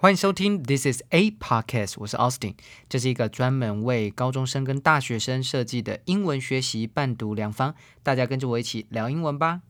[0.00, 2.54] 欢迎收听 This is a podcast，我是 Austin，
[2.88, 9.62] 这是一个专门为高中生跟大学生设计的英文学习伴读良方，大家跟着我一起聊英文吧。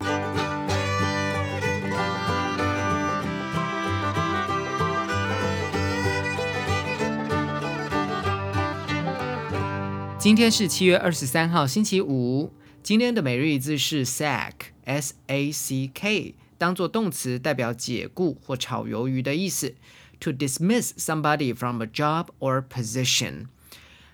[10.18, 12.52] 今天是七月二十三号，星期五。
[12.82, 19.74] 今天的每日一字是 sack，s a c k，当做动词代表解雇或炒鱿鱼的意思。
[20.19, 23.47] To dismiss somebody from a job or position。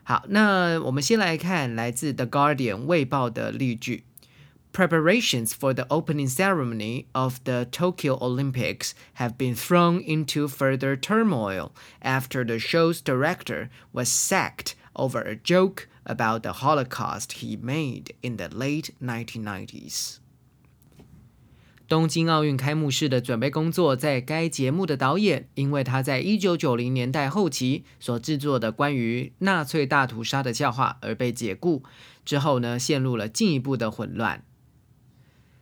[0.03, 4.05] 好，那我们先来看来自 The Guardian 卫报的例句。
[4.71, 12.43] Preparations for the opening ceremony of the Tokyo Olympics have been thrown into further turmoil after
[12.43, 18.47] the show's director was sacked over a joke about the Holocaust he made in the
[18.49, 20.19] late 1990s.
[21.86, 31.82] 东京奥运开幕式的准备工作，在该节目的导演，因为他在一九九零年代后期所制作的关于纳粹大屠杀的笑话而被解雇，
[32.24, 34.42] 之后呢，陷入了进一步的混乱。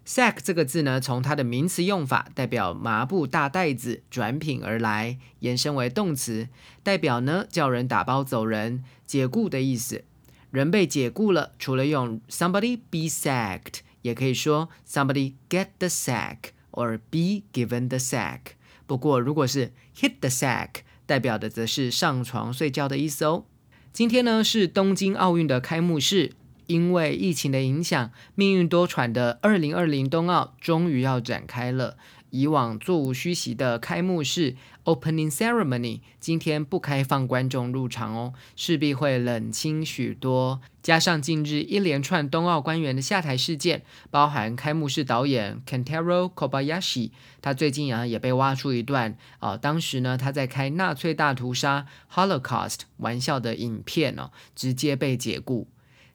[0.06, 6.48] sack 这个字呢，从它的名词用法代表麻布大袋子转品而来，延伸为动词，
[6.84, 10.04] 代表呢叫人打包走人、解雇的意思。
[10.50, 13.80] 人被解雇了，除了用 somebody be sacked。
[14.02, 18.40] 也可以说 somebody get the sack or be given the sack。
[18.86, 23.44] 不过如果是 hit the sack，代表的则是上床睡觉的意思哦。
[23.92, 26.32] 今天呢是东京奥运的开幕式，
[26.66, 31.96] 因为疫情的影响，命运多舛的二零二零冬奥终于要展开了。
[32.32, 40.62] 以往座无虚席的开幕式 （Opening Ceremony） 今天不开放观众入场哦，势必会冷清许多。
[40.82, 47.10] 加上近日一连串冬奥官员的下台事件，包含开幕式导演 Kentaro Kobayashi，
[47.42, 55.68] 他最近啊也被挖出一段啊，当时呢他在开纳粹大屠杀 （Holocaust） 玩笑的影片哦，直接被解雇。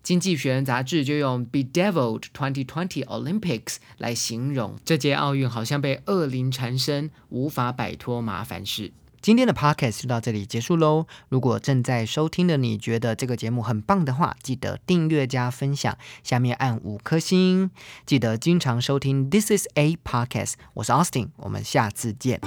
[0.08, 8.94] 经济学人杂志就用 “bedeviled 2020 Olympics” 来形容这届奥运，好像被恶灵缠身，无法摆脱麻烦事。
[9.20, 11.08] 今天的 podcast 就到这里结束喽。
[11.28, 17.70] 如果正在收听的你觉得这个节目很棒的话，记得订阅加分享，下面按五颗星。
[18.06, 22.40] 记得经常收听 This is a podcast，我是 Austin，我们下次见。